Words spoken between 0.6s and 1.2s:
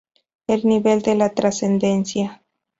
nivel de